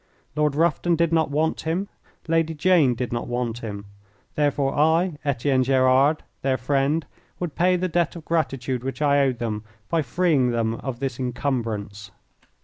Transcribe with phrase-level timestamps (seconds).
[0.35, 1.87] Lord Rufton did not want him.
[2.27, 3.85] Lady Jane did not want him.
[4.33, 7.05] Therefore, I, Etienne Gerard, their friend,
[7.39, 11.19] would pay the debt of gratitude which I owed them by freeing them of this
[11.19, 12.09] encumbrance.